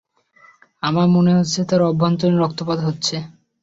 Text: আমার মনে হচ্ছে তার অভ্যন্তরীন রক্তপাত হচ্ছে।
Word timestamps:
আমার 0.83 1.07
মনে 1.15 1.31
হচ্ছে 1.37 1.59
তার 1.69 1.81
অভ্যন্তরীন 1.83 2.37
রক্তপাত 2.39 2.79
হচ্ছে। 2.87 3.15